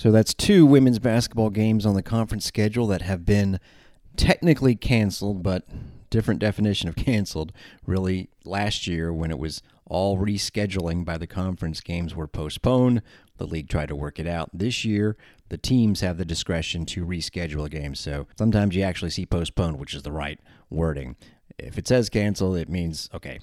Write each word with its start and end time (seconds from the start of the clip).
So 0.00 0.10
that's 0.10 0.32
two 0.32 0.64
women's 0.64 0.98
basketball 0.98 1.50
games 1.50 1.84
on 1.84 1.92
the 1.92 2.02
conference 2.02 2.46
schedule 2.46 2.86
that 2.86 3.02
have 3.02 3.26
been 3.26 3.60
technically 4.16 4.74
canceled, 4.74 5.42
but 5.42 5.68
different 6.08 6.40
definition 6.40 6.88
of 6.88 6.96
canceled. 6.96 7.52
Really, 7.84 8.30
last 8.46 8.86
year 8.86 9.12
when 9.12 9.30
it 9.30 9.38
was 9.38 9.60
all 9.84 10.16
rescheduling 10.16 11.04
by 11.04 11.18
the 11.18 11.26
conference 11.26 11.82
games 11.82 12.14
were 12.14 12.26
postponed, 12.26 13.02
the 13.36 13.46
league 13.46 13.68
tried 13.68 13.88
to 13.88 13.94
work 13.94 14.18
it 14.18 14.26
out. 14.26 14.48
This 14.54 14.86
year, 14.86 15.18
the 15.50 15.58
teams 15.58 16.00
have 16.00 16.16
the 16.16 16.24
discretion 16.24 16.86
to 16.86 17.04
reschedule 17.04 17.66
a 17.66 17.68
game. 17.68 17.94
So 17.94 18.26
sometimes 18.38 18.74
you 18.74 18.82
actually 18.82 19.10
see 19.10 19.26
postponed, 19.26 19.78
which 19.78 19.92
is 19.92 20.02
the 20.02 20.12
right 20.12 20.40
wording. 20.70 21.14
If 21.58 21.76
it 21.76 21.86
says 21.86 22.08
cancel, 22.08 22.54
it 22.54 22.70
means 22.70 23.10
okay, 23.12 23.38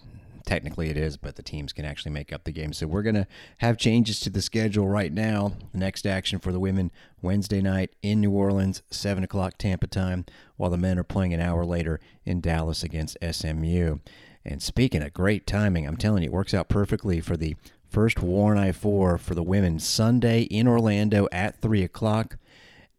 technically 0.48 0.90
it 0.90 0.98
is, 0.98 1.18
but 1.18 1.36
the 1.36 1.44
teams 1.44 1.74
can 1.74 1.86
actually 1.86 2.12
make 2.12 2.34
up 2.34 2.46
the 2.46 2.52
game. 2.52 2.74
So 2.74 2.88
we're 2.88 3.04
going 3.04 3.16
to 3.16 3.28
have 3.58 3.78
changes 3.78 4.20
to 4.22 4.32
the 4.32 4.42
schedule 4.42 4.88
right 4.88 5.12
now. 5.12 5.54
The 5.74 5.78
next 5.78 6.08
action 6.08 6.40
for 6.40 6.52
the 6.52 6.60
women 6.60 6.90
Wednesday 7.22 7.62
night 7.62 7.94
in 8.02 8.22
New 8.22 8.32
Orleans, 8.32 8.82
7 8.90 9.24
o'clock 9.24 9.58
Tampa 9.58 9.86
time, 9.86 10.26
while 10.56 10.72
the 10.72 10.78
men 10.78 10.98
are 10.98 11.04
playing 11.04 11.34
an 11.34 11.42
hour 11.42 11.66
later 11.66 12.00
in 12.26 12.42
Dallas 12.42 12.82
against 12.82 13.18
SMU. 13.22 13.98
And 14.44 14.62
speaking 14.64 15.04
of 15.04 15.14
great 15.14 15.46
timing, 15.46 15.86
I'm 15.86 15.98
telling 15.98 16.24
you, 16.24 16.30
it 16.30 16.34
works 16.34 16.54
out 16.54 16.70
perfectly 16.70 17.20
for 17.20 17.36
the 17.36 17.58
first 17.90 18.22
War 18.22 18.56
on 18.56 18.58
I-4 18.58 19.20
for 19.20 19.36
the 19.36 19.44
women 19.44 19.80
Sunday 19.80 20.44
in 20.44 20.68
Orlando 20.68 21.28
at 21.32 21.62
3 21.62 21.84
o'clock. 21.84 22.38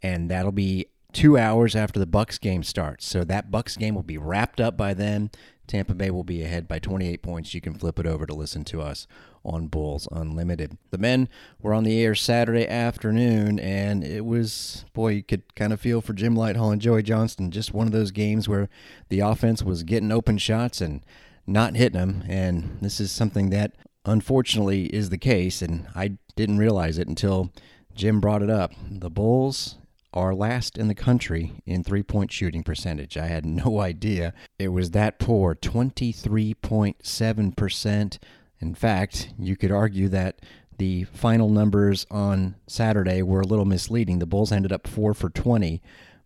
And 0.03 0.31
that'll 0.31 0.53
be 0.53 0.87
two 1.13 1.39
hours 1.39 1.75
after 1.75 1.99
the 1.99 2.07
Bucks 2.07 2.39
game 2.39 2.63
starts. 2.63 3.07
So 3.07 3.25
that 3.25 3.51
Bucks 3.51 3.77
game 3.77 3.95
will 3.95 4.03
be 4.03 4.19
wrapped 4.19 4.61
up 4.61 4.77
by 4.77 4.93
then. 4.93 5.31
Tampa 5.69 5.95
Bay 5.95 6.11
will 6.11 6.25
be 6.25 6.43
ahead 6.43 6.67
by 6.67 6.79
28 6.79 7.23
points. 7.23 7.55
You 7.55 7.61
can 7.61 7.75
flip 7.75 7.99
it 7.99 8.07
over 8.07 8.27
to 8.27 8.35
listen 8.35 8.65
to 8.65 8.81
us 8.81 9.07
on 9.45 9.69
Bulls 9.69 10.09
Unlimited. 10.11 10.77
The 10.91 10.99
men 10.99 11.29
were 11.61 11.75
on 11.75 11.85
the 11.85 12.03
air 12.03 12.15
Saturday 12.15 12.67
afternoon, 12.67 13.59
and 13.61 14.03
it 14.03 14.25
was, 14.25 14.85
boy, 14.93 15.09
you 15.11 15.23
could 15.23 15.55
kind 15.55 15.73
of 15.73 15.81
feel 15.81 16.01
for 16.01 16.13
Jim 16.13 16.35
Lighthall 16.35 16.73
and 16.73 16.81
Joey 16.81 17.03
Johnston. 17.03 17.51
Just 17.51 17.73
one 17.73 17.87
of 17.87 17.93
those 17.93 18.11
games 18.11 18.49
where 18.49 18.69
the 19.09 19.21
offense 19.21 19.63
was 19.63 19.83
getting 19.85 20.11
open 20.11 20.39
shots 20.39 20.81
and 20.81 21.05
not 21.47 21.77
hitting 21.77 21.99
them. 21.99 22.25
And 22.27 22.79
this 22.81 22.99
is 22.99 23.13
something 23.13 23.51
that 23.51 23.77
unfortunately 24.05 24.87
is 24.87 25.11
the 25.11 25.19
case, 25.19 25.63
and 25.63 25.87
I 25.95 26.19
didn't 26.35 26.59
realize 26.59 26.99
it 26.99 27.09
until 27.09 27.53
Jim 27.95 28.21
brought 28.21 28.43
it 28.43 28.51
up. 28.51 28.73
The 28.91 29.11
Bulls 29.11 29.77
are 30.13 30.35
last 30.35 30.77
in 30.79 30.89
the 30.89 30.95
country 30.95 31.63
in 31.67 31.85
three 31.85 32.03
point 32.03 32.33
shooting 32.33 32.63
percentage. 32.63 33.17
I 33.17 33.27
had 33.27 33.47
no 33.47 33.81
idea 33.81 34.35
it 34.59 34.69
was 34.69 34.91
that 34.93 35.19
poor 35.19 35.55
23.7%. 35.55 38.19
In 38.61 38.75
fact, 38.75 39.33
you 39.39 39.57
could 39.57 39.71
argue 39.71 40.09
that 40.09 40.41
the 40.79 41.05
final 41.05 41.49
numbers 41.49 42.05
on 42.11 42.57
Saturday 42.67 43.23
were 43.23 43.41
a 43.41 43.47
little 43.47 43.65
misleading. 43.65 44.19
The 44.19 44.27
Bulls 44.27 44.53
ended 44.53 44.73
up 44.73 44.87
4 44.87 45.15
for 45.15 45.31
20, 45.31 45.81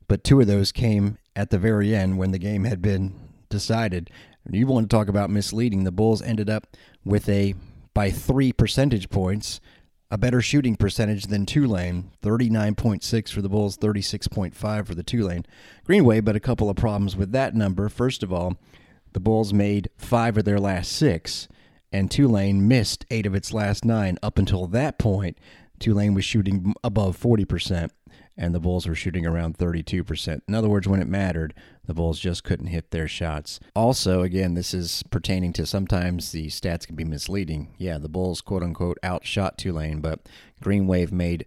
but 0.08 0.24
two 0.24 0.40
of 0.40 0.46
those 0.46 0.72
came 0.72 1.18
at 1.34 1.50
the 1.50 1.58
very 1.58 1.94
end 1.94 2.18
when 2.18 2.32
the 2.32 2.38
game 2.38 2.64
had 2.64 2.82
been 2.82 3.14
decided. 3.48 4.10
You 4.50 4.66
want 4.66 4.90
to 4.90 4.96
talk 4.96 5.08
about 5.08 5.30
misleading. 5.30 5.84
The 5.84 5.92
Bulls 5.92 6.20
ended 6.22 6.50
up 6.50 6.76
with 7.04 7.28
a 7.28 7.54
by 7.94 8.10
3 8.10 8.52
percentage 8.52 9.10
points 9.10 9.60
a 10.12 10.18
better 10.18 10.42
shooting 10.42 10.76
percentage 10.76 11.28
than 11.28 11.46
Tulane, 11.46 12.10
39.6 12.22 13.30
for 13.30 13.40
the 13.40 13.48
Bulls, 13.48 13.78
36.5 13.78 14.86
for 14.86 14.94
the 14.94 15.02
Tulane 15.02 15.46
Green 15.84 16.04
Wave, 16.04 16.26
but 16.26 16.36
a 16.36 16.40
couple 16.40 16.68
of 16.68 16.76
problems 16.76 17.16
with 17.16 17.32
that 17.32 17.54
number. 17.54 17.88
First 17.88 18.22
of 18.22 18.30
all, 18.30 18.58
the 19.14 19.20
Bulls 19.20 19.54
made 19.54 19.88
five 19.96 20.36
of 20.36 20.44
their 20.44 20.60
last 20.60 20.92
six, 20.92 21.48
and 21.90 22.10
Tulane 22.10 22.68
missed 22.68 23.06
eight 23.10 23.24
of 23.24 23.34
its 23.34 23.54
last 23.54 23.86
nine. 23.86 24.18
Up 24.22 24.36
until 24.36 24.66
that 24.66 24.98
point, 24.98 25.38
Tulane 25.78 26.12
was 26.12 26.26
shooting 26.26 26.74
above 26.84 27.18
40% 27.18 27.88
and 28.36 28.54
the 28.54 28.60
Bulls 28.60 28.86
were 28.86 28.94
shooting 28.94 29.26
around 29.26 29.58
32%. 29.58 30.40
In 30.48 30.54
other 30.54 30.68
words, 30.68 30.88
when 30.88 31.02
it 31.02 31.08
mattered, 31.08 31.54
the 31.84 31.94
Bulls 31.94 32.18
just 32.18 32.44
couldn't 32.44 32.68
hit 32.68 32.90
their 32.90 33.08
shots. 33.08 33.60
Also, 33.74 34.22
again, 34.22 34.54
this 34.54 34.72
is 34.72 35.02
pertaining 35.10 35.52
to 35.54 35.66
sometimes 35.66 36.32
the 36.32 36.46
stats 36.46 36.86
can 36.86 36.96
be 36.96 37.04
misleading. 37.04 37.74
Yeah, 37.78 37.98
the 37.98 38.08
Bulls 38.08 38.40
quote 38.40 38.62
unquote 38.62 38.98
outshot 39.02 39.58
Tulane, 39.58 40.00
but 40.00 40.28
Green 40.60 40.86
Wave 40.86 41.12
made 41.12 41.44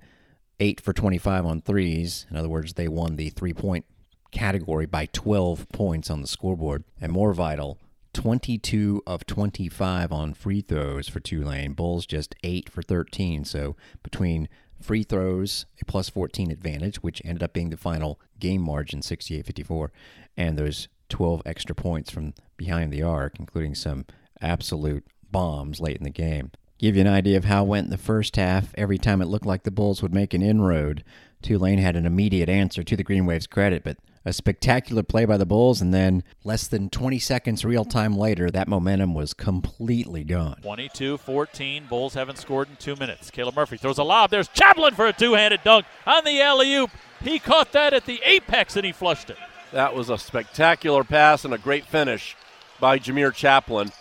8 0.59 0.79
for 0.79 0.93
25 0.93 1.45
on 1.45 1.61
threes. 1.61 2.25
In 2.29 2.37
other 2.37 2.49
words, 2.49 2.73
they 2.73 2.87
won 2.87 3.15
the 3.15 3.29
three 3.29 3.53
point 3.53 3.85
category 4.31 4.85
by 4.85 5.07
12 5.07 5.69
points 5.69 6.09
on 6.09 6.21
the 6.21 6.27
scoreboard. 6.27 6.83
And 7.01 7.11
more 7.11 7.33
vital, 7.33 7.79
22 8.13 9.03
of 9.07 9.25
25 9.25 10.11
on 10.11 10.33
free 10.33 10.61
throws 10.61 11.07
for 11.07 11.19
Tulane. 11.19 11.73
Bulls 11.73 12.05
just 12.05 12.35
8 12.43 12.69
for 12.69 12.81
13. 12.81 13.45
So 13.45 13.75
between 14.03 14.47
free 14.81 15.03
throws, 15.03 15.65
a 15.81 15.85
plus 15.85 16.09
14 16.09 16.51
advantage, 16.51 16.97
which 16.97 17.21
ended 17.25 17.43
up 17.43 17.53
being 17.53 17.69
the 17.69 17.77
final 17.77 18.19
game 18.39 18.61
margin, 18.61 19.01
68 19.01 19.45
54, 19.45 19.91
and 20.37 20.57
those 20.57 20.87
12 21.09 21.41
extra 21.45 21.75
points 21.75 22.11
from 22.11 22.33
behind 22.57 22.91
the 22.91 23.03
arc, 23.03 23.39
including 23.39 23.75
some 23.75 24.05
absolute 24.41 25.05
bombs 25.31 25.79
late 25.79 25.97
in 25.97 26.03
the 26.03 26.09
game. 26.09 26.51
Give 26.77 26.95
you 26.95 27.01
an 27.01 27.07
idea 27.07 27.37
of 27.37 27.45
how 27.45 27.63
it 27.63 27.67
went 27.67 27.85
in 27.85 27.91
the 27.91 27.97
first 27.97 28.35
half. 28.35 28.73
Every 28.77 28.97
time 28.97 29.21
it 29.21 29.27
looked 29.27 29.45
like 29.45 29.63
the 29.63 29.71
Bulls 29.71 30.01
would 30.01 30.13
make 30.13 30.33
an 30.33 30.41
inroad, 30.41 31.03
Tulane 31.41 31.77
had 31.77 31.95
an 31.95 32.05
immediate 32.05 32.49
answer 32.49 32.83
to 32.83 32.97
the 32.97 33.03
Green 33.03 33.25
Wave's 33.25 33.47
credit, 33.47 33.83
but 33.83 33.97
a 34.25 34.33
spectacular 34.33 35.03
play 35.03 35.23
by 35.25 35.37
the 35.37 35.45
Bulls, 35.45 35.81
and 35.81 35.93
then 35.93 36.23
less 36.43 36.67
than 36.67 36.89
20 36.89 37.19
seconds 37.19 37.63
real 37.63 37.85
time 37.85 38.17
later, 38.17 38.49
that 38.49 38.67
momentum 38.67 39.13
was 39.13 39.33
completely 39.33 40.23
gone. 40.23 40.57
22 40.63 41.17
14. 41.19 41.85
Bulls 41.87 42.15
haven't 42.15 42.39
scored 42.39 42.69
in 42.69 42.75
two 42.77 42.95
minutes. 42.95 43.29
Caleb 43.29 43.55
Murphy 43.55 43.77
throws 43.77 43.99
a 43.99 44.03
lob. 44.03 44.31
There's 44.31 44.47
Chaplin 44.47 44.95
for 44.95 45.05
a 45.05 45.13
two 45.13 45.35
handed 45.35 45.61
dunk 45.63 45.85
on 46.07 46.23
the 46.25 46.41
alley 46.41 46.73
oop. 46.73 46.89
He 47.21 47.37
caught 47.37 47.71
that 47.73 47.93
at 47.93 48.05
the 48.05 48.19
apex 48.25 48.75
and 48.75 48.85
he 48.85 48.91
flushed 48.91 49.29
it. 49.29 49.37
That 49.71 49.95
was 49.95 50.09
a 50.09 50.17
spectacular 50.17 51.03
pass 51.03 51.45
and 51.45 51.53
a 51.53 51.57
great 51.57 51.85
finish 51.85 52.35
by 52.79 52.97
Jamir 52.97 53.33
Chaplin. 53.33 53.91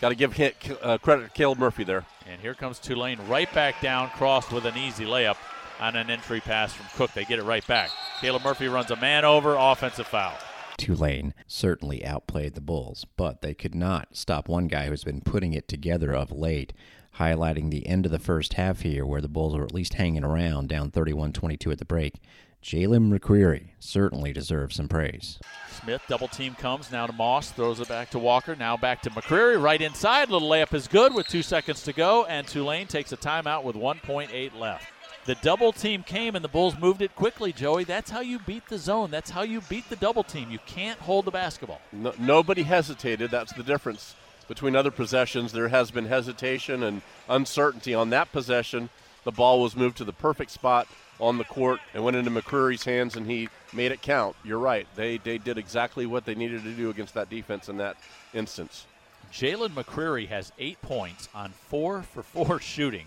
Got 0.00 0.10
to 0.10 0.14
give 0.14 0.32
hit, 0.34 0.56
uh, 0.82 0.98
credit 0.98 1.24
to 1.24 1.30
Caleb 1.30 1.58
Murphy 1.58 1.84
there. 1.84 2.04
And 2.26 2.40
here 2.40 2.54
comes 2.54 2.78
Tulane 2.78 3.18
right 3.28 3.52
back 3.52 3.80
down, 3.80 4.08
crossed 4.10 4.52
with 4.52 4.64
an 4.64 4.76
easy 4.76 5.04
layup 5.04 5.36
on 5.84 5.96
an 5.96 6.08
entry 6.08 6.40
pass 6.40 6.72
from 6.72 6.86
Cook. 6.96 7.12
They 7.12 7.24
get 7.24 7.38
it 7.38 7.44
right 7.44 7.66
back. 7.66 7.90
Caleb 8.20 8.42
Murphy 8.42 8.68
runs 8.68 8.90
a 8.90 8.96
man 8.96 9.24
over, 9.24 9.54
offensive 9.54 10.06
foul. 10.06 10.34
Tulane 10.78 11.34
certainly 11.46 12.04
outplayed 12.04 12.54
the 12.54 12.60
Bulls, 12.62 13.06
but 13.16 13.42
they 13.42 13.52
could 13.54 13.74
not 13.74 14.16
stop 14.16 14.48
one 14.48 14.66
guy 14.66 14.86
who's 14.86 15.04
been 15.04 15.20
putting 15.20 15.52
it 15.52 15.68
together 15.68 16.12
of 16.12 16.32
late, 16.32 16.72
highlighting 17.18 17.70
the 17.70 17.86
end 17.86 18.06
of 18.06 18.12
the 18.12 18.18
first 18.18 18.54
half 18.54 18.80
here 18.80 19.04
where 19.04 19.20
the 19.20 19.28
Bulls 19.28 19.54
were 19.54 19.64
at 19.64 19.74
least 19.74 19.94
hanging 19.94 20.24
around 20.24 20.68
down 20.68 20.90
31 20.90 21.32
22 21.32 21.70
at 21.70 21.78
the 21.78 21.84
break. 21.84 22.20
Jalen 22.62 23.12
McCreary 23.12 23.72
certainly 23.78 24.32
deserves 24.32 24.76
some 24.76 24.88
praise. 24.88 25.38
Smith 25.82 26.00
double 26.08 26.28
team 26.28 26.54
comes 26.54 26.90
now 26.90 27.06
to 27.06 27.12
Moss, 27.12 27.50
throws 27.50 27.78
it 27.78 27.88
back 27.88 28.08
to 28.10 28.18
Walker, 28.18 28.56
now 28.56 28.74
back 28.74 29.02
to 29.02 29.10
McCreary, 29.10 29.60
right 29.60 29.82
inside. 29.82 30.30
Little 30.30 30.48
layup 30.48 30.72
is 30.72 30.88
good 30.88 31.12
with 31.12 31.28
two 31.28 31.42
seconds 31.42 31.82
to 31.82 31.92
go, 31.92 32.24
and 32.24 32.48
Tulane 32.48 32.86
takes 32.86 33.12
a 33.12 33.18
timeout 33.18 33.64
with 33.64 33.76
1.8 33.76 34.58
left. 34.58 34.93
The 35.26 35.34
double 35.36 35.72
team 35.72 36.02
came 36.02 36.34
and 36.36 36.44
the 36.44 36.48
Bulls 36.48 36.78
moved 36.78 37.00
it 37.00 37.16
quickly, 37.16 37.52
Joey. 37.52 37.84
That's 37.84 38.10
how 38.10 38.20
you 38.20 38.38
beat 38.40 38.68
the 38.68 38.76
zone. 38.76 39.10
That's 39.10 39.30
how 39.30 39.42
you 39.42 39.62
beat 39.62 39.88
the 39.88 39.96
double 39.96 40.22
team. 40.22 40.50
You 40.50 40.58
can't 40.66 40.98
hold 41.00 41.24
the 41.24 41.30
basketball. 41.30 41.80
No, 41.92 42.12
nobody 42.18 42.62
hesitated. 42.62 43.30
That's 43.30 43.52
the 43.54 43.62
difference 43.62 44.14
between 44.48 44.76
other 44.76 44.90
possessions. 44.90 45.52
There 45.52 45.68
has 45.68 45.90
been 45.90 46.06
hesitation 46.06 46.82
and 46.82 47.00
uncertainty 47.26 47.94
on 47.94 48.10
that 48.10 48.32
possession. 48.32 48.90
The 49.24 49.32
ball 49.32 49.62
was 49.62 49.74
moved 49.74 49.96
to 49.98 50.04
the 50.04 50.12
perfect 50.12 50.50
spot 50.50 50.88
on 51.18 51.38
the 51.38 51.44
court 51.44 51.80
and 51.94 52.04
went 52.04 52.16
into 52.18 52.30
McCreary's 52.30 52.84
hands, 52.84 53.16
and 53.16 53.26
he 53.26 53.48
made 53.72 53.92
it 53.92 54.02
count. 54.02 54.36
You're 54.44 54.58
right. 54.58 54.86
They, 54.94 55.16
they 55.16 55.38
did 55.38 55.56
exactly 55.56 56.04
what 56.04 56.26
they 56.26 56.34
needed 56.34 56.64
to 56.64 56.72
do 56.72 56.90
against 56.90 57.14
that 57.14 57.30
defense 57.30 57.70
in 57.70 57.78
that 57.78 57.96
instance. 58.34 58.86
Jalen 59.32 59.70
McCreary 59.70 60.28
has 60.28 60.52
eight 60.58 60.80
points 60.82 61.28
on 61.34 61.52
four 61.52 62.02
for 62.02 62.22
four 62.22 62.60
shooting. 62.60 63.06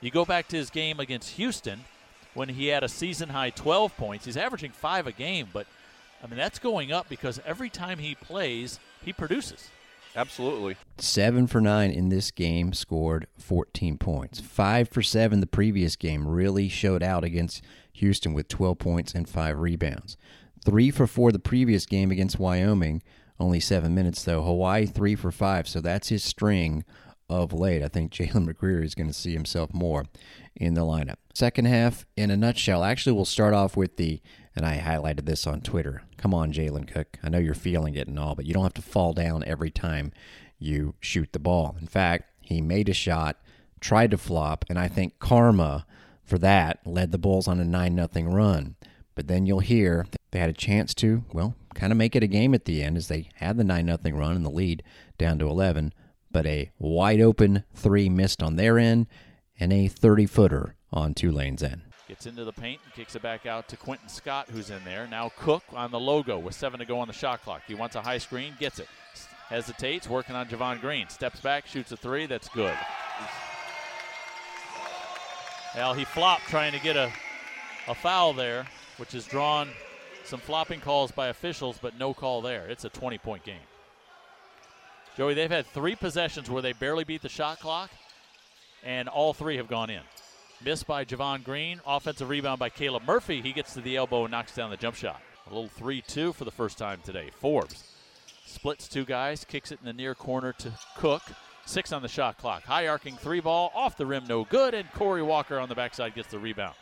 You 0.00 0.10
go 0.10 0.24
back 0.24 0.48
to 0.48 0.56
his 0.56 0.70
game 0.70 1.00
against 1.00 1.30
Houston 1.30 1.80
when 2.34 2.50
he 2.50 2.68
had 2.68 2.84
a 2.84 2.88
season 2.88 3.30
high 3.30 3.50
12 3.50 3.96
points. 3.96 4.24
He's 4.26 4.36
averaging 4.36 4.72
five 4.72 5.06
a 5.06 5.12
game, 5.12 5.48
but 5.52 5.66
I 6.22 6.26
mean, 6.26 6.36
that's 6.36 6.58
going 6.58 6.92
up 6.92 7.08
because 7.08 7.40
every 7.46 7.70
time 7.70 7.98
he 7.98 8.14
plays, 8.14 8.78
he 9.02 9.12
produces. 9.12 9.70
Absolutely. 10.14 10.76
Seven 10.98 11.46
for 11.46 11.60
nine 11.60 11.90
in 11.90 12.08
this 12.08 12.30
game, 12.30 12.72
scored 12.72 13.26
14 13.38 13.98
points. 13.98 14.40
Five 14.40 14.88
for 14.88 15.02
seven 15.02 15.40
the 15.40 15.46
previous 15.46 15.94
game, 15.94 16.26
really 16.26 16.68
showed 16.68 17.02
out 17.02 17.22
against 17.22 17.62
Houston 17.92 18.32
with 18.32 18.48
12 18.48 18.78
points 18.78 19.14
and 19.14 19.28
five 19.28 19.58
rebounds. 19.58 20.16
Three 20.64 20.90
for 20.90 21.06
four 21.06 21.32
the 21.32 21.38
previous 21.38 21.84
game 21.84 22.10
against 22.10 22.38
Wyoming, 22.38 23.02
only 23.38 23.60
seven 23.60 23.94
minutes 23.94 24.24
though. 24.24 24.42
Hawaii, 24.42 24.86
three 24.86 25.14
for 25.14 25.30
five, 25.30 25.68
so 25.68 25.80
that's 25.80 26.08
his 26.08 26.24
string 26.24 26.84
of 27.28 27.52
late. 27.52 27.82
I 27.82 27.88
think 27.88 28.12
Jalen 28.12 28.48
McCreary 28.48 28.84
is 28.84 28.94
going 28.94 29.08
to 29.08 29.12
see 29.12 29.32
himself 29.32 29.72
more 29.72 30.04
in 30.54 30.74
the 30.74 30.82
lineup. 30.82 31.16
Second 31.34 31.66
half, 31.66 32.06
in 32.16 32.30
a 32.30 32.36
nutshell, 32.36 32.84
actually, 32.84 33.12
we'll 33.12 33.24
start 33.24 33.54
off 33.54 33.76
with 33.76 33.96
the, 33.96 34.20
and 34.54 34.64
I 34.64 34.78
highlighted 34.78 35.26
this 35.26 35.46
on 35.46 35.60
Twitter. 35.60 36.02
Come 36.16 36.32
on, 36.32 36.52
Jalen 36.52 36.88
Cook. 36.88 37.18
I 37.22 37.28
know 37.28 37.38
you're 37.38 37.54
feeling 37.54 37.94
it 37.94 38.08
and 38.08 38.18
all, 38.18 38.34
but 38.34 38.46
you 38.46 38.54
don't 38.54 38.62
have 38.62 38.74
to 38.74 38.82
fall 38.82 39.12
down 39.12 39.44
every 39.44 39.70
time 39.70 40.12
you 40.58 40.94
shoot 41.00 41.32
the 41.32 41.38
ball. 41.38 41.76
In 41.80 41.86
fact, 41.86 42.30
he 42.40 42.60
made 42.60 42.88
a 42.88 42.94
shot, 42.94 43.40
tried 43.80 44.12
to 44.12 44.18
flop, 44.18 44.64
and 44.68 44.78
I 44.78 44.88
think 44.88 45.18
karma 45.18 45.84
for 46.24 46.38
that 46.38 46.80
led 46.84 47.12
the 47.12 47.18
Bulls 47.18 47.46
on 47.46 47.60
a 47.60 47.64
9 47.64 48.08
0 48.12 48.30
run. 48.30 48.76
But 49.14 49.28
then 49.28 49.46
you'll 49.46 49.60
hear 49.60 50.06
they 50.30 50.38
had 50.38 50.50
a 50.50 50.54
chance 50.54 50.92
to, 50.94 51.24
well, 51.32 51.54
kind 51.74 51.92
of 51.92 51.96
make 51.96 52.14
it 52.16 52.22
a 52.22 52.26
game 52.26 52.54
at 52.54 52.64
the 52.64 52.82
end 52.82 52.96
as 52.96 53.08
they 53.08 53.30
had 53.36 53.56
the 53.56 53.64
9 53.64 53.86
0 53.86 54.16
run 54.16 54.36
and 54.36 54.44
the 54.44 54.50
lead 54.50 54.82
down 55.18 55.38
to 55.38 55.48
11. 55.48 55.92
But 56.36 56.44
a 56.44 56.70
wide 56.78 57.22
open 57.22 57.64
three 57.72 58.10
missed 58.10 58.42
on 58.42 58.56
their 58.56 58.78
end 58.78 59.06
and 59.58 59.72
a 59.72 59.88
30 59.88 60.26
footer 60.26 60.76
on 60.92 61.14
Tulane's 61.14 61.62
end. 61.62 61.80
Gets 62.08 62.26
into 62.26 62.44
the 62.44 62.52
paint 62.52 62.78
and 62.84 62.92
kicks 62.92 63.16
it 63.16 63.22
back 63.22 63.46
out 63.46 63.68
to 63.68 63.78
Quentin 63.78 64.10
Scott, 64.10 64.50
who's 64.50 64.68
in 64.68 64.84
there. 64.84 65.06
Now 65.06 65.30
Cook 65.38 65.64
on 65.72 65.90
the 65.90 65.98
logo 65.98 66.38
with 66.38 66.54
seven 66.54 66.78
to 66.80 66.84
go 66.84 66.98
on 66.98 67.08
the 67.08 67.14
shot 67.14 67.40
clock. 67.40 67.62
He 67.66 67.74
wants 67.74 67.96
a 67.96 68.02
high 68.02 68.18
screen, 68.18 68.54
gets 68.60 68.78
it. 68.78 68.88
Hesitates, 69.48 70.10
working 70.10 70.36
on 70.36 70.46
Javon 70.46 70.78
Greene. 70.78 71.08
Steps 71.08 71.40
back, 71.40 71.66
shoots 71.66 71.90
a 71.92 71.96
three. 71.96 72.26
That's 72.26 72.50
good. 72.50 72.76
Well, 75.74 75.94
he 75.94 76.04
flopped 76.04 76.42
trying 76.48 76.72
to 76.72 76.80
get 76.80 76.98
a, 76.98 77.10
a 77.88 77.94
foul 77.94 78.34
there, 78.34 78.66
which 78.98 79.12
has 79.12 79.24
drawn 79.24 79.70
some 80.22 80.40
flopping 80.40 80.80
calls 80.80 81.10
by 81.12 81.28
officials, 81.28 81.78
but 81.80 81.98
no 81.98 82.12
call 82.12 82.42
there. 82.42 82.66
It's 82.68 82.84
a 82.84 82.90
20 82.90 83.16
point 83.16 83.42
game. 83.42 83.56
Joey, 85.16 85.34
they've 85.34 85.50
had 85.50 85.66
three 85.66 85.94
possessions 85.94 86.50
where 86.50 86.62
they 86.62 86.72
barely 86.74 87.04
beat 87.04 87.22
the 87.22 87.28
shot 87.28 87.58
clock, 87.58 87.90
and 88.84 89.08
all 89.08 89.32
three 89.32 89.56
have 89.56 89.68
gone 89.68 89.90
in. 89.90 90.02
Missed 90.64 90.86
by 90.86 91.04
Javon 91.04 91.44
Greene. 91.44 91.80
Offensive 91.86 92.28
rebound 92.28 92.58
by 92.58 92.70
Caleb 92.70 93.04
Murphy. 93.06 93.42
He 93.42 93.52
gets 93.52 93.74
to 93.74 93.80
the 93.80 93.96
elbow 93.96 94.24
and 94.24 94.30
knocks 94.30 94.54
down 94.54 94.70
the 94.70 94.76
jump 94.76 94.96
shot. 94.96 95.20
A 95.46 95.54
little 95.54 95.68
3 95.68 96.00
2 96.00 96.32
for 96.32 96.44
the 96.44 96.50
first 96.50 96.78
time 96.78 97.00
today. 97.04 97.30
Forbes 97.40 97.94
splits 98.46 98.88
two 98.88 99.04
guys, 99.04 99.44
kicks 99.44 99.70
it 99.70 99.78
in 99.80 99.86
the 99.86 99.92
near 99.92 100.14
corner 100.14 100.52
to 100.54 100.72
Cook. 100.96 101.22
Six 101.66 101.92
on 101.92 102.02
the 102.02 102.08
shot 102.08 102.38
clock. 102.38 102.64
High 102.64 102.86
arcing 102.86 103.16
three 103.16 103.40
ball, 103.40 103.72
off 103.74 103.96
the 103.96 104.06
rim, 104.06 104.24
no 104.28 104.44
good, 104.44 104.72
and 104.72 104.90
Corey 104.92 105.22
Walker 105.22 105.58
on 105.58 105.68
the 105.68 105.74
backside 105.74 106.14
gets 106.14 106.28
the 106.28 106.38
rebound. 106.38 106.74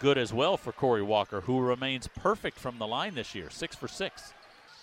Good 0.00 0.18
as 0.18 0.32
well 0.32 0.56
for 0.56 0.72
Corey 0.72 1.02
Walker, 1.02 1.40
who 1.42 1.60
remains 1.60 2.08
perfect 2.08 2.58
from 2.58 2.78
the 2.78 2.86
line 2.86 3.14
this 3.14 3.36
year, 3.36 3.50
six 3.50 3.76
for 3.76 3.86
six. 3.86 4.34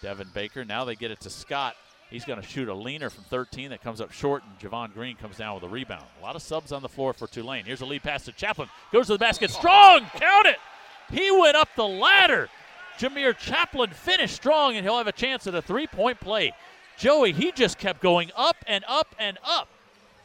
Devin 0.01 0.29
Baker, 0.33 0.63
now 0.63 0.85
they 0.85 0.95
get 0.95 1.12
it 1.12 1.19
to 1.21 1.29
Scott. 1.29 1.75
He's 2.09 2.25
going 2.25 2.41
to 2.41 2.47
shoot 2.47 2.67
a 2.67 2.73
leaner 2.73 3.09
from 3.09 3.23
13 3.25 3.69
that 3.69 3.83
comes 3.83 4.01
up 4.01 4.11
short, 4.11 4.44
and 4.44 4.57
Javon 4.59 4.94
Greene 4.94 5.15
comes 5.15 5.38
down 5.38 5.56
with 5.56 5.63
a 5.63 5.69
rebound. 5.69 6.06
A 6.19 6.23
lot 6.23 6.35
of 6.35 6.41
subs 6.41 6.71
on 6.71 6.81
the 6.81 6.89
floor 6.89 7.13
for 7.13 7.27
Tulane. 7.27 7.65
Here's 7.65 7.81
a 7.81 7.85
lead 7.85 8.01
pass 8.01 8.25
to 8.25 8.31
Chaplin. 8.31 8.67
Goes 8.91 9.07
to 9.07 9.13
the 9.13 9.19
basket. 9.19 9.51
Strong! 9.51 10.07
Count 10.15 10.47
it! 10.47 10.57
He 11.11 11.29
went 11.31 11.56
up 11.56 11.69
the 11.75 11.88
ladder. 11.88 12.50
Jamir 12.97 13.38
Chaplin 13.38 13.91
finished 13.91 14.35
strong, 14.35 14.75
and 14.75 14.83
he'll 14.83 14.97
have 14.97 15.07
a 15.07 15.11
chance 15.11 15.45
at 15.45 15.53
a 15.53 15.61
three 15.61 15.88
point 15.88 16.19
play. 16.19 16.53
Joey, 16.97 17.31
he 17.31 17.51
just 17.51 17.77
kept 17.77 18.01
going 18.01 18.31
up 18.35 18.57
and 18.67 18.83
up 18.88 19.15
and 19.19 19.38
up. 19.44 19.69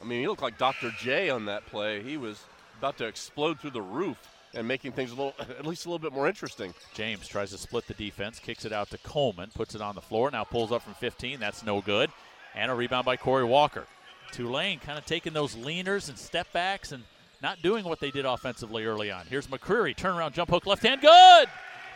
I 0.01 0.05
mean, 0.05 0.21
he 0.21 0.27
looked 0.27 0.43
like 0.43 0.59
Dr. 0.59 0.91
J 0.99 1.31
on 1.31 1.45
that 1.47 1.67
play. 1.67 2.03
He 2.03 2.17
was 2.17 2.43
about 2.79 2.99
to 2.99 3.07
explode 3.07 3.61
through 3.61 3.71
the 3.71 3.83
roof 3.83 4.19
and 4.55 4.67
making 4.67 4.93
things 4.93 5.11
a 5.11 5.15
little, 5.15 5.35
at 5.41 5.67
least 5.67 5.87
a 5.87 5.89
little 5.89 5.99
bit 5.99 6.13
more 6.13 6.29
interesting. 6.29 6.75
James 6.95 7.27
tries 7.27 7.51
to 7.51 7.59
split 7.59 7.87
the 7.87 7.95
defense, 7.95 8.39
kicks 8.39 8.65
it 8.65 8.73
out 8.73 8.91
to 8.91 8.99
Coleman, 8.99 9.51
puts 9.55 9.75
it 9.75 9.81
on 9.81 9.95
the 9.95 10.01
floor, 10.01 10.31
now 10.31 10.45
pulls 10.45 10.73
up 10.73 10.83
from 10.83 10.95
15. 10.95 11.41
That's 11.41 11.65
no 11.65 11.81
good. 11.81 12.11
And 12.55 12.71
a 12.71 12.75
rebound 12.75 13.05
by 13.05 13.17
Corey 13.17 13.45
Walker. 13.45 13.87
Tulane 14.33 14.79
kind 14.81 14.99
of 14.99 15.07
taking 15.07 15.33
those 15.33 15.55
leaners 15.55 16.09
and 16.09 16.19
step 16.19 16.53
backs 16.53 16.93
and 16.93 17.05
not 17.43 17.63
doing 17.63 17.85
what 17.85 18.01
they 18.01 18.11
did 18.11 18.25
offensively 18.25 18.85
early 18.85 19.11
on. 19.11 19.27
Here's 19.27 19.47
McCreary, 19.49 19.95
turnaround 19.95 20.33
jump 20.33 20.51
hook, 20.51 20.67
left 20.67 20.83
hand, 20.83 21.01
good! 21.01 21.49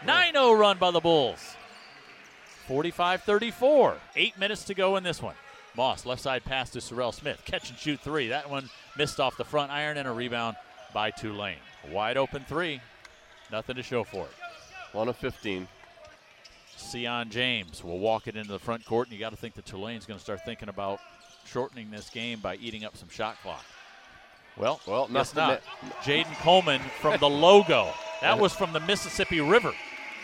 9 0.05 0.33
0 0.33 0.53
run 0.53 0.79
by 0.79 0.91
the 0.91 1.01
Bulls. 1.01 1.57
45 2.67 3.23
34. 3.23 3.97
Eight 4.15 4.39
minutes 4.39 4.65
to 4.65 4.75
go 4.75 4.97
in 4.97 5.03
this 5.03 5.23
one. 5.23 5.35
Moss, 5.75 6.05
left 6.05 6.21
side 6.21 6.45
pass 6.45 6.71
to 6.71 6.81
Serrel 6.81 7.15
Smith. 7.15 7.43
Catch 7.45 7.71
and 7.71 7.79
shoot 7.79 8.01
three. 8.01 8.29
That 8.29 8.51
one 8.51 8.69
missed 8.97 9.21
off 9.21 9.37
the 9.37 9.45
front 9.45 9.71
iron 9.73 9.97
and 9.97 10.07
a 10.07 10.13
rebound 10.13 10.57
by 10.93 11.11
Tulane. 11.11 11.57
Wide 11.91 12.17
open 12.17 12.45
three. 12.49 12.81
Nothing 13.51 13.77
to 13.77 13.83
show 13.83 14.05
for 14.05 14.25
it. 14.25 14.33
One 14.93 15.09
of 15.09 15.17
15. 15.17 15.67
Sion 16.77 17.29
James 17.31 17.83
will 17.83 17.99
walk 17.99 18.29
it 18.29 18.37
into 18.37 18.53
the 18.53 18.59
front 18.59 18.85
court, 18.85 19.09
and 19.09 19.15
you 19.15 19.21
got 19.21 19.31
to 19.31 19.37
think 19.37 19.55
that 19.55 19.67
Tulane's 19.67 20.07
going 20.07 20.19
to 20.19 20.23
start 20.23 20.45
thinking 20.45 20.69
about 20.69 21.01
shortening 21.45 21.91
this 21.91 22.09
game 22.11 22.41
by 22.41 22.57
eating 22.57 22.85
up 22.85 22.97
some 22.97 23.09
shot 23.09 23.37
clock. 23.43 23.65
Well, 24.57 24.81
well, 24.87 25.09
guess 25.09 25.35
not. 25.35 25.63
Jaden 26.03 26.35
Coleman 26.41 26.81
from 27.01 27.19
the 27.21 27.29
logo. 27.29 27.93
That 28.21 28.39
was 28.39 28.53
from 28.53 28.73
the 28.73 28.81
Mississippi 28.81 29.41
River. 29.41 29.73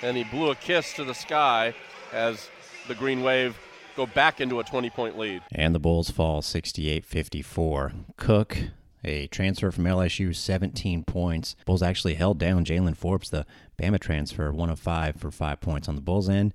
And 0.03 0.17
he 0.17 0.25
blew 0.25 0.51
a 0.51 0.55
kiss 0.57 0.93
to 0.95 1.05
the 1.05 1.15
sky 1.15 1.75
as 2.13 2.49
the 2.89 2.95
Green 2.95 3.23
Wave 3.23 3.57
go 3.97 4.07
back 4.07 4.41
into 4.41 4.59
a 4.59 4.65
20 4.65 4.91
point 4.91 5.17
lead. 5.17 5.43
And 5.53 5.75
the 5.75 5.79
Bulls 5.79 6.11
fall 6.11 6.43
68 6.43 7.05
54. 7.05 7.93
Cook, 8.17 8.59
a 9.05 9.27
transfer 9.29 9.71
from 9.71 9.85
LSU, 9.85 10.35
17 10.35 11.05
points. 11.05 11.57
Bulls 11.67 11.83
actually 11.83 12.15
held 12.15 12.39
down 12.39 12.65
Jalen 12.65 12.97
Forbes, 12.97 13.31
the 13.31 13.47
Bama 13.81 14.01
transfer, 14.01 14.53
one 14.53 14.71
of 14.71 14.79
five 14.79 15.17
for 15.17 15.31
five 15.31 15.61
points 15.61 15.89
on 15.89 15.95
the 15.95 16.01
Bulls 16.01 16.29
end. 16.29 16.55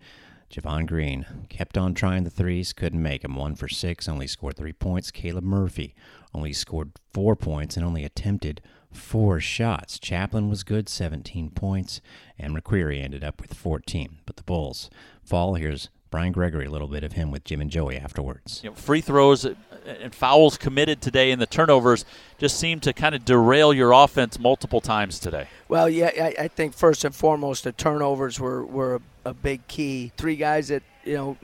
Javon 0.51 0.87
Greene 0.87 1.25
kept 1.49 1.77
on 1.77 1.93
trying 1.93 2.23
the 2.23 2.29
threes, 2.31 2.73
couldn't 2.73 3.03
make 3.03 3.21
them. 3.21 3.35
One 3.35 3.55
for 3.55 3.67
six, 3.67 4.09
only 4.09 4.25
scored 4.25 4.57
three 4.57 4.73
points. 4.73 5.11
Caleb 5.11 5.43
Murphy 5.43 5.93
only 6.33 6.53
scored 6.53 6.91
four 7.13 7.35
points 7.35 7.77
and 7.77 7.85
only 7.85 8.03
attempted 8.03 8.61
four 8.91 9.39
shots. 9.39 9.99
Chaplin 9.99 10.49
was 10.49 10.63
good, 10.63 10.89
17 10.89 11.51
points, 11.51 12.01
and 12.39 12.55
McCreary 12.55 13.03
ended 13.03 13.23
up 13.23 13.39
with 13.39 13.53
14. 13.53 14.19
But 14.25 14.37
the 14.37 14.43
Bulls 14.43 14.89
fall. 15.23 15.53
Here's 15.53 15.89
Brian 16.09 16.31
Gregory, 16.31 16.65
a 16.65 16.71
little 16.71 16.87
bit 16.87 17.03
of 17.03 17.11
him 17.11 17.29
with 17.29 17.43
Jim 17.43 17.61
and 17.61 17.69
Joey 17.69 17.97
afterwards. 17.97 18.61
You 18.63 18.71
know, 18.71 18.75
free 18.75 19.01
throws 19.01 19.45
and 19.89 20.13
fouls 20.13 20.57
committed 20.57 21.01
today 21.01 21.31
and 21.31 21.41
the 21.41 21.45
turnovers 21.45 22.05
just 22.37 22.59
seem 22.59 22.79
to 22.81 22.93
kind 22.93 23.15
of 23.15 23.25
derail 23.25 23.73
your 23.73 23.91
offense 23.91 24.39
multiple 24.39 24.81
times 24.81 25.19
today. 25.19 25.47
Well, 25.67 25.89
yeah, 25.89 26.11
I, 26.15 26.43
I 26.43 26.47
think 26.47 26.73
first 26.73 27.03
and 27.03 27.13
foremost 27.13 27.63
the 27.63 27.71
turnovers 27.71 28.39
were, 28.39 28.65
were 28.65 28.95
a, 28.95 29.29
a 29.29 29.33
big 29.33 29.67
key. 29.67 30.11
Three 30.17 30.35
guys 30.35 30.69
that, 30.69 30.83
you 31.03 31.15
know, 31.15 31.37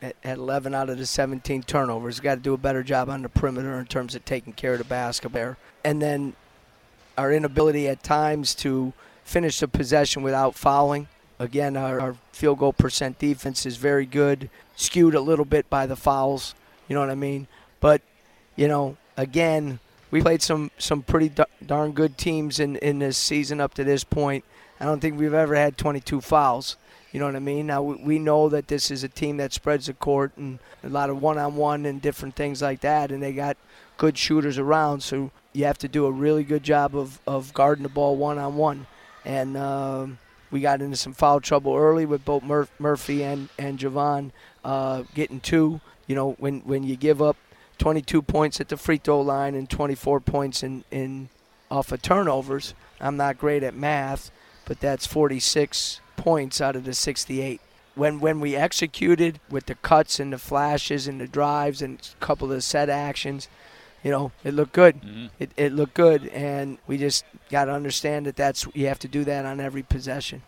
had 0.00 0.38
11 0.38 0.74
out 0.74 0.88
of 0.88 0.98
the 0.98 1.06
17 1.06 1.62
turnovers. 1.64 2.20
Got 2.20 2.36
to 2.36 2.40
do 2.40 2.54
a 2.54 2.58
better 2.58 2.82
job 2.82 3.08
on 3.08 3.22
the 3.22 3.28
perimeter 3.28 3.78
in 3.78 3.86
terms 3.86 4.14
of 4.14 4.24
taking 4.24 4.52
care 4.52 4.72
of 4.72 4.78
the 4.78 4.84
basketball. 4.84 5.56
And 5.84 6.00
then 6.00 6.34
our 7.18 7.32
inability 7.32 7.88
at 7.88 8.02
times 8.02 8.54
to 8.56 8.92
finish 9.24 9.60
the 9.60 9.68
possession 9.68 10.22
without 10.22 10.54
fouling. 10.54 11.08
Again, 11.38 11.76
our, 11.76 12.00
our, 12.00 12.16
field 12.32 12.58
goal 12.58 12.72
percent 12.72 13.18
defense 13.18 13.66
is 13.66 13.76
very 13.76 14.06
good, 14.06 14.48
skewed 14.76 15.14
a 15.14 15.20
little 15.20 15.44
bit 15.44 15.68
by 15.68 15.86
the 15.86 15.96
fouls. 15.96 16.54
You 16.88 16.94
know 16.94 17.00
what 17.00 17.10
I 17.10 17.14
mean? 17.14 17.46
But, 17.80 18.02
you 18.56 18.68
know, 18.68 18.96
again, 19.16 19.80
we 20.10 20.22
played 20.22 20.42
some, 20.42 20.70
some 20.78 21.02
pretty 21.02 21.32
darn 21.64 21.92
good 21.92 22.18
teams 22.18 22.60
in, 22.60 22.76
in 22.76 22.98
this 22.98 23.16
season 23.16 23.60
up 23.60 23.74
to 23.74 23.84
this 23.84 24.04
point. 24.04 24.44
I 24.78 24.84
don't 24.84 25.00
think 25.00 25.18
we've 25.18 25.34
ever 25.34 25.54
had 25.54 25.76
22 25.76 26.20
fouls. 26.20 26.76
You 27.12 27.18
know 27.18 27.26
what 27.26 27.36
I 27.36 27.40
mean? 27.40 27.66
Now, 27.66 27.82
we 27.82 28.18
know 28.18 28.48
that 28.48 28.68
this 28.68 28.90
is 28.90 29.02
a 29.02 29.08
team 29.08 29.38
that 29.38 29.52
spreads 29.52 29.86
the 29.86 29.94
court 29.94 30.32
and 30.36 30.60
a 30.84 30.88
lot 30.88 31.10
of 31.10 31.20
one 31.20 31.38
on 31.38 31.56
one 31.56 31.84
and 31.84 32.00
different 32.00 32.36
things 32.36 32.62
like 32.62 32.80
that, 32.80 33.10
and 33.10 33.20
they 33.20 33.32
got 33.32 33.56
good 33.96 34.16
shooters 34.16 34.58
around. 34.58 35.02
So 35.02 35.32
you 35.52 35.64
have 35.64 35.78
to 35.78 35.88
do 35.88 36.06
a 36.06 36.10
really 36.10 36.44
good 36.44 36.62
job 36.62 36.96
of, 36.96 37.18
of 37.26 37.52
guarding 37.52 37.82
the 37.82 37.88
ball 37.88 38.16
one 38.16 38.38
on 38.38 38.56
one. 38.56 38.86
And 39.24 39.56
um, 39.56 40.18
we 40.50 40.60
got 40.60 40.80
into 40.80 40.96
some 40.96 41.12
foul 41.12 41.40
trouble 41.40 41.74
early 41.76 42.06
with 42.06 42.24
both 42.24 42.42
Mur- 42.42 42.68
Murphy 42.78 43.22
and 43.22 43.48
and 43.58 43.78
Javon 43.78 44.30
uh, 44.64 45.02
getting 45.14 45.40
two. 45.40 45.80
You 46.06 46.14
know, 46.14 46.32
when 46.38 46.60
when 46.60 46.84
you 46.84 46.96
give 46.96 47.20
up 47.20 47.36
22 47.80 48.22
points 48.22 48.60
at 48.60 48.68
the 48.68 48.76
free 48.76 48.98
throw 48.98 49.20
line 49.20 49.54
and 49.54 49.68
24 49.68 50.20
points 50.20 50.62
in 50.62 50.84
in 50.90 51.28
off 51.70 51.92
of 51.92 52.02
turnovers, 52.02 52.74
I'm 53.00 53.16
not 53.16 53.38
great 53.38 53.62
at 53.62 53.74
math, 53.74 54.30
but 54.64 54.80
that's 54.80 55.06
46 55.06 56.00
points 56.16 56.60
out 56.60 56.76
of 56.76 56.84
the 56.84 56.92
68 56.92 57.60
when 57.94 58.20
when 58.20 58.38
we 58.38 58.54
executed 58.54 59.40
with 59.50 59.66
the 59.66 59.74
cuts 59.76 60.20
and 60.20 60.32
the 60.32 60.38
flashes 60.38 61.08
and 61.08 61.20
the 61.20 61.26
drives 61.26 61.82
and 61.82 61.98
a 62.20 62.24
couple 62.24 62.52
of 62.52 62.62
set 62.62 62.88
actions, 62.88 63.48
you 64.02 64.10
know, 64.10 64.32
it 64.44 64.54
looked 64.54 64.72
good. 64.72 65.00
Mm-hmm. 65.00 65.26
It, 65.38 65.50
it 65.56 65.72
looked 65.72 65.94
good, 65.94 66.28
and 66.28 66.78
we 66.86 66.98
just 66.98 67.24
got 67.50 67.64
to 67.64 67.72
understand 67.72 68.26
that 68.26 68.36
that's 68.36 68.66
you 68.74 68.86
have 68.86 68.98
to 69.00 69.08
do 69.08 69.24
that 69.24 69.44
on 69.44 69.60
every 69.60 69.82
possession. 69.82 70.42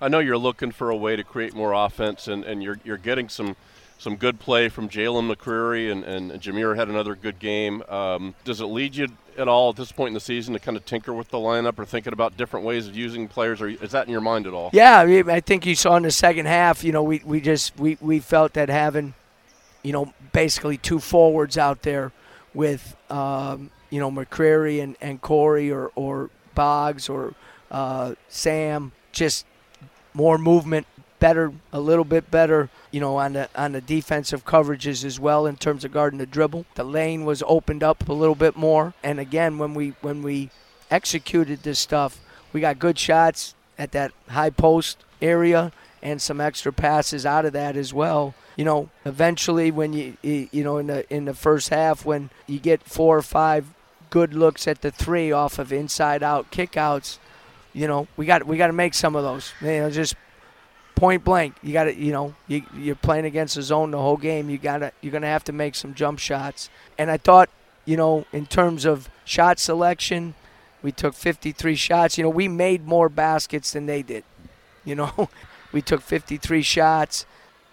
I 0.00 0.08
know 0.08 0.20
you're 0.20 0.38
looking 0.38 0.70
for 0.70 0.90
a 0.90 0.96
way 0.96 1.16
to 1.16 1.24
create 1.24 1.54
more 1.54 1.72
offense, 1.72 2.28
and, 2.28 2.44
and 2.44 2.62
you're 2.62 2.78
you're 2.84 2.98
getting 2.98 3.28
some 3.28 3.56
some 3.98 4.16
good 4.16 4.38
play 4.38 4.68
from 4.68 4.88
Jalen 4.88 5.32
McCreary, 5.32 5.90
and, 5.90 6.04
and 6.04 6.30
Jamir 6.40 6.76
had 6.76 6.88
another 6.88 7.14
good 7.14 7.38
game. 7.38 7.82
Um, 7.88 8.34
does 8.44 8.60
it 8.60 8.66
lead 8.66 8.94
you 8.94 9.08
at 9.36 9.48
all 9.48 9.70
at 9.70 9.76
this 9.76 9.92
point 9.92 10.08
in 10.08 10.14
the 10.14 10.20
season 10.20 10.54
to 10.54 10.60
kind 10.60 10.76
of 10.76 10.84
tinker 10.84 11.12
with 11.12 11.30
the 11.30 11.38
lineup 11.38 11.78
or 11.78 11.84
thinking 11.84 12.12
about 12.12 12.36
different 12.36 12.64
ways 12.64 12.86
of 12.88 12.96
using 12.96 13.28
players, 13.28 13.60
or 13.60 13.68
is 13.68 13.90
that 13.90 14.06
in 14.06 14.12
your 14.12 14.20
mind 14.20 14.46
at 14.46 14.52
all? 14.52 14.70
Yeah, 14.72 15.00
I 15.28 15.40
think 15.40 15.66
you 15.66 15.74
saw 15.74 15.96
in 15.96 16.04
the 16.04 16.10
second 16.10 16.46
half. 16.46 16.84
You 16.84 16.92
know, 16.92 17.02
we, 17.02 17.22
we 17.24 17.40
just 17.40 17.78
we, 17.78 17.98
we 18.00 18.20
felt 18.20 18.54
that 18.54 18.68
having, 18.68 19.14
you 19.82 19.92
know, 19.92 20.12
basically 20.32 20.76
two 20.76 21.00
forwards 21.00 21.58
out 21.58 21.82
there 21.82 22.12
with 22.54 22.96
um, 23.10 23.70
you 23.90 24.00
know 24.00 24.10
McCreary 24.10 24.82
and, 24.82 24.96
and 25.00 25.20
Corey 25.20 25.70
or, 25.70 25.90
or 25.94 26.30
Boggs 26.54 27.08
or 27.08 27.34
uh, 27.70 28.14
Sam, 28.28 28.92
just 29.12 29.44
more 30.14 30.38
movement, 30.38 30.86
better, 31.18 31.52
a 31.72 31.80
little 31.80 32.04
bit 32.04 32.30
better, 32.30 32.70
you 32.90 33.00
know, 33.00 33.16
on 33.16 33.34
the 33.34 33.48
on 33.54 33.72
the 33.72 33.80
defensive 33.80 34.44
coverages 34.44 35.04
as 35.04 35.20
well 35.20 35.46
in 35.46 35.56
terms 35.56 35.84
of 35.84 35.92
guarding 35.92 36.18
the 36.18 36.26
dribble. 36.26 36.66
The 36.74 36.84
lane 36.84 37.24
was 37.24 37.42
opened 37.46 37.82
up 37.82 38.08
a 38.08 38.12
little 38.12 38.34
bit 38.34 38.56
more, 38.56 38.94
and 39.02 39.20
again, 39.20 39.58
when 39.58 39.74
we 39.74 39.94
when 40.00 40.22
we 40.22 40.50
executed 40.90 41.62
this 41.62 41.78
stuff. 41.78 42.20
We 42.52 42.60
got 42.60 42.78
good 42.78 42.98
shots 42.98 43.54
at 43.78 43.92
that 43.92 44.12
high 44.28 44.50
post 44.50 45.04
area 45.20 45.72
and 46.02 46.22
some 46.22 46.40
extra 46.40 46.72
passes 46.72 47.26
out 47.26 47.44
of 47.44 47.52
that 47.52 47.76
as 47.76 47.92
well. 47.92 48.34
You 48.56 48.64
know, 48.64 48.90
eventually 49.04 49.70
when 49.70 49.92
you 49.92 50.16
you 50.22 50.64
know 50.64 50.78
in 50.78 50.88
the 50.88 51.12
in 51.12 51.24
the 51.26 51.34
first 51.34 51.68
half 51.68 52.04
when 52.04 52.30
you 52.46 52.58
get 52.58 52.82
four 52.82 53.16
or 53.16 53.22
five 53.22 53.66
good 54.10 54.34
looks 54.34 54.66
at 54.66 54.80
the 54.80 54.90
three 54.90 55.30
off 55.30 55.58
of 55.58 55.72
inside 55.72 56.22
out 56.22 56.50
kickouts, 56.50 57.18
you 57.72 57.86
know, 57.86 58.08
we 58.16 58.26
got 58.26 58.46
we 58.46 58.56
got 58.56 58.68
to 58.68 58.72
make 58.72 58.94
some 58.94 59.14
of 59.14 59.22
those. 59.22 59.52
You 59.60 59.80
know, 59.80 59.90
just 59.90 60.16
point 60.98 61.24
blank. 61.24 61.54
You 61.62 61.72
got 61.72 61.84
to, 61.84 61.94
you 61.94 62.12
know, 62.12 62.34
you, 62.46 62.62
you're 62.76 62.96
playing 62.96 63.24
against 63.24 63.54
the 63.54 63.62
zone 63.62 63.92
the 63.92 63.98
whole 63.98 64.16
game. 64.16 64.50
You 64.50 64.58
got 64.58 64.78
to, 64.78 64.92
you're 65.00 65.18
to 65.18 65.26
have 65.26 65.44
to 65.44 65.52
make 65.52 65.74
some 65.74 65.94
jump 65.94 66.18
shots. 66.18 66.68
And 66.98 67.10
I 67.10 67.16
thought, 67.16 67.48
you 67.84 67.96
know, 67.96 68.26
in 68.32 68.46
terms 68.46 68.84
of 68.84 69.08
shot 69.24 69.58
selection, 69.58 70.34
we 70.82 70.92
took 70.92 71.14
53 71.14 71.74
shots. 71.76 72.18
You 72.18 72.24
know, 72.24 72.30
we 72.30 72.48
made 72.48 72.86
more 72.86 73.08
baskets 73.08 73.72
than 73.72 73.86
they 73.86 74.02
did. 74.02 74.24
You 74.84 74.96
know, 74.96 75.28
we 75.72 75.82
took 75.82 76.02
53 76.02 76.62
shots. 76.62 77.26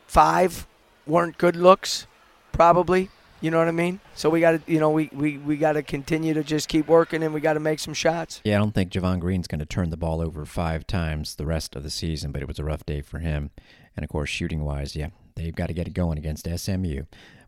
Five 0.07 0.67
weren't 1.07 1.37
good 1.37 1.55
looks, 1.55 2.07
probably. 2.51 3.09
You 3.45 3.51
know 3.51 3.59
what 3.59 3.67
I 3.67 3.73
mean? 3.73 3.99
So 4.15 4.31
we 4.31 4.39
got 4.39 4.53
to, 4.53 4.61
you 4.65 4.79
know, 4.79 4.89
we, 4.89 5.07
we, 5.13 5.37
we 5.37 5.55
got 5.55 5.73
to 5.73 5.83
continue 5.83 6.33
to 6.33 6.43
just 6.43 6.67
keep 6.67 6.87
working 6.87 7.21
and 7.21 7.31
we 7.31 7.39
got 7.39 7.53
to 7.53 7.59
make 7.59 7.77
some 7.77 7.93
shots. 7.93 8.41
Yeah, 8.43 8.55
I 8.55 8.57
don't 8.57 8.73
think 8.73 8.91
Javon 8.91 9.19
Greene's 9.19 9.45
going 9.45 9.59
to 9.59 9.67
turn 9.67 9.91
the 9.91 9.97
ball 9.97 10.19
over 10.19 10.45
five 10.45 10.87
times 10.87 11.35
the 11.35 11.45
rest 11.45 11.75
of 11.75 11.83
the 11.83 11.91
season, 11.91 12.31
but 12.31 12.41
it 12.41 12.47
was 12.47 12.57
a 12.57 12.63
rough 12.63 12.83
day 12.87 13.01
for 13.01 13.19
him. 13.19 13.51
And 13.95 14.03
of 14.03 14.09
course, 14.09 14.31
shooting 14.31 14.63
wise, 14.63 14.95
yeah, 14.95 15.09
they've 15.35 15.53
got 15.53 15.67
to 15.67 15.75
get 15.75 15.87
it 15.87 15.93
going 15.93 16.17
against 16.17 16.49
SMU. 16.49 17.03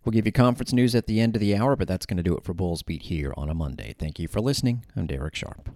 We'll 0.06 0.12
give 0.12 0.28
you 0.28 0.32
conference 0.32 0.72
news 0.72 0.94
at 0.94 1.08
the 1.08 1.20
end 1.20 1.36
of 1.36 1.40
the 1.40 1.56
hour, 1.56 1.76
but 1.76 1.88
that's 1.88 2.06
going 2.06 2.18
to 2.18 2.24
do 2.24 2.38
it 2.38 2.44
for 2.44 2.54
Bulls 2.54 2.84
Beat 2.84 3.02
here 3.02 3.34
on 3.36 3.50
a 3.50 3.56
Monday. 3.56 3.96
Thank 3.98 4.20
you 4.20 4.28
for 4.28 4.40
listening. 4.40 4.86
I'm 4.96 5.08
Derek 5.08 5.34
Sharp. 5.34 5.68